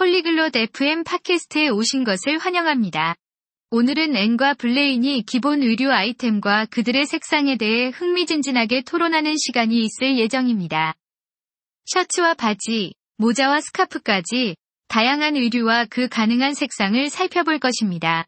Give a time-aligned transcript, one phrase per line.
[0.00, 3.16] 폴리글롯 FM 팟캐스트에 오신 것을 환영합니다.
[3.68, 10.94] 오늘은 앤과 블레인이 기본 의류 아이템과 그들의 색상에 대해 흥미진진하게 토론하는 시간이 있을 예정입니다.
[11.84, 14.56] 셔츠와 바지, 모자와 스카프까지
[14.88, 18.26] 다양한 의류와 그 가능한 색상을 살펴볼 것입니다.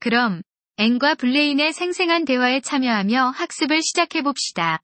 [0.00, 0.42] 그럼
[0.76, 4.82] 앤과 블레인의 생생한 대화에 참여하며 학습을 시작해 봅시다.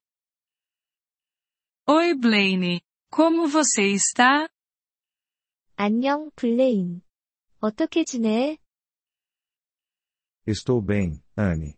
[1.87, 2.81] Oi Blaine,
[3.15, 4.49] como você está?
[5.80, 7.02] 안녕, 블레인.
[7.60, 8.58] 어떻게 지내?
[10.48, 11.74] Estou bem, Anne.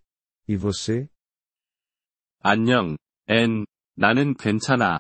[0.48, 1.08] E você?
[2.40, 3.66] 안녕, 앤.
[3.96, 5.00] 나는 괜찮아.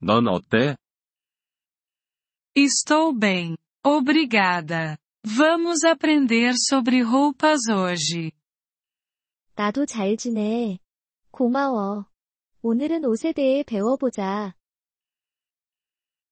[0.00, 0.76] 넌 어때?
[2.54, 4.96] Estou bem, obrigada.
[5.24, 8.32] Vamos aprender sobre roupas hoje.
[9.54, 10.78] 나도 잘 지내.
[11.30, 12.06] 고마워.
[12.62, 14.54] 오늘은 옷에 대해 배워보자.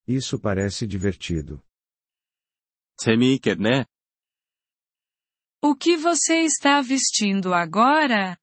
[0.07, 1.63] Isso parece divertido.
[2.99, 3.87] 재미있겠네.
[5.63, 8.37] O que você está vestindo agora?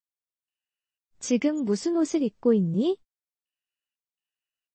[1.20, 2.98] 지금 무슨 옷을 입고 있니?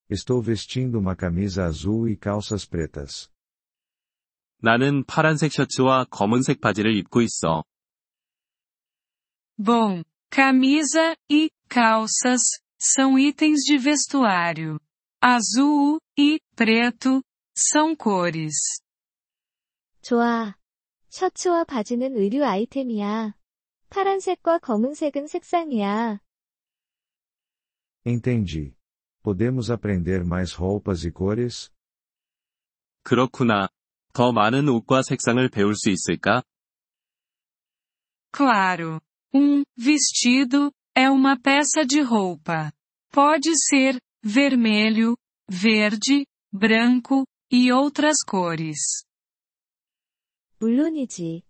[0.08, 3.28] Estou vestindo uma camisa azul e calças pretas.
[4.62, 7.64] 나는 파란색 셔츠와 검은색 바지를 입고 있어.
[9.58, 12.42] Bom, camisa e calças
[12.78, 14.78] são itens de vestuário.
[15.20, 17.22] Azul e preto
[17.56, 18.54] são cores.
[20.02, 20.56] 좋아.
[21.08, 23.34] 셔츠와 바지는 의류 아이템이야.
[23.90, 26.20] 파란색과 검은색은 색상이야.
[28.04, 28.74] Entendi.
[29.22, 31.70] Podemos aprender mais roupas e cores?
[33.02, 33.68] 그렇구나.
[34.12, 36.42] 더 많은 옷과 색상을 배울 수 있을까?
[38.32, 39.00] Claro.
[39.34, 42.72] Um vestido é uma peça de roupa.
[43.12, 45.16] Pode ser vermelho,
[45.48, 49.04] verde, branco e outras cores.
[50.61, 51.41] 물론이지.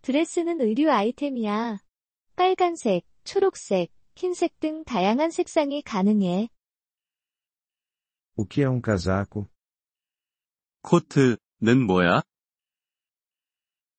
[0.00, 1.80] 드레스는 의류 아이템이야.
[2.34, 6.48] 빨간색, 초록색, 흰색 등 다양한 색상이 가능해.
[8.36, 9.46] O que é um casaco?
[10.82, 12.22] 코트는 뭐야?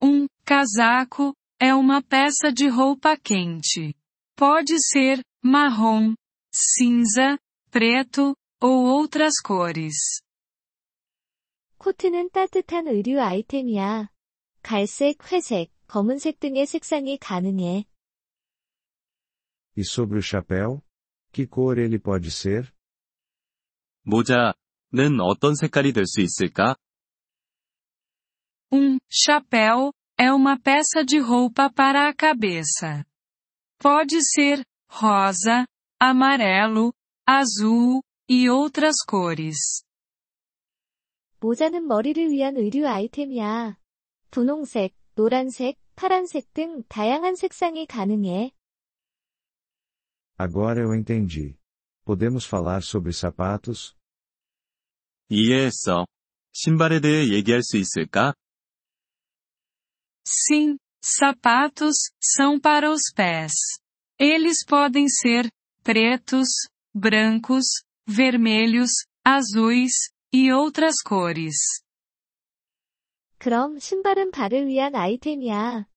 [0.02, 3.94] Um casaco é uma peça de roupa quente.
[4.34, 6.14] Pode ser marrom,
[6.52, 7.38] cinza,
[7.70, 10.20] preto ou outras cores.
[11.78, 14.10] 코트는 따뜻한 의류 아이템이야.
[14.65, 17.85] 갈색, 회색, 검은색 등의 색상이 가능해.
[19.77, 20.81] E sobre o chapéu?
[21.31, 22.71] Que cor ele pode ser?
[24.03, 26.75] 모자는 어떤 색깔이 될 수 있을까?
[28.71, 33.05] Um chapéu é uma peça de roupa para a cabeça.
[33.79, 35.65] Pode ser rosa,
[35.99, 36.93] amarelo,
[37.25, 39.83] azul e outras cores.
[41.39, 43.77] 모자는 머리를 위한 의류 아이템이야.
[44.31, 48.51] 분홍색, 노란색, 파란색 등 다양한 색상이 가능해.
[50.37, 51.55] Agora eu entendi.
[52.03, 53.95] Podemos falar sobre sapatos?
[55.29, 56.05] 이해했어.
[56.53, 58.33] 신발에 대해 얘기할 수 있을까?
[60.27, 63.53] Sim, sapatos são para os pés.
[64.19, 65.51] Eles podem ser
[65.83, 66.47] pretos,
[66.93, 67.65] brancos,
[68.07, 68.91] vermelhos,
[69.23, 71.55] azuis e outras cores.
[73.45, 75.87] 그럼 신발은 발을 위한 아이템이야.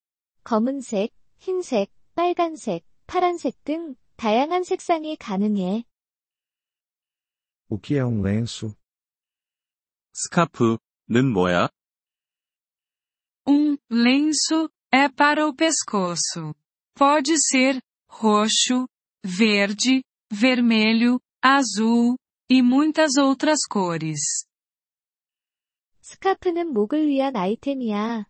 [0.44, 5.84] 검은색, 흰색, 빨간색, 파란색 등 다양한 색상이 가능해.
[7.69, 8.75] O que é um lenço?
[10.12, 11.69] 스카프는 뭐야?
[13.47, 16.54] Um lenço é para o pescoço.
[16.94, 18.86] Pode ser roxo,
[19.25, 22.16] verde, vermelho, azul
[22.48, 24.47] e muitas outras cores.
[26.09, 28.25] 스카프는 목을 위한 아이템이야.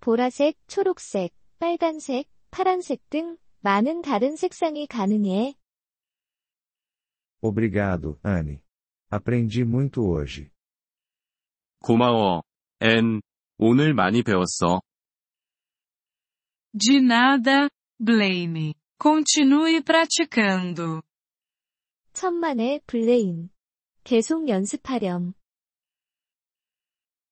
[0.00, 5.54] 보라색, 초록색, 빨간색, 파란색 등 많은 다른 색상이 가능해.
[7.42, 8.62] Obrigado, Anne.
[9.10, 10.50] Aprendi muito hoje.
[11.82, 12.44] 고마워,
[12.80, 13.20] 앤.
[13.58, 14.80] 오늘 많이 배웠어.
[16.72, 18.72] De nada, Blaine.
[18.98, 21.02] Continue praticando.
[22.14, 23.50] 천만에 블레인.
[24.02, 25.34] 계속 연습하렴.